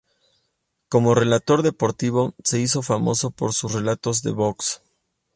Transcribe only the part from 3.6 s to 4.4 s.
relatos de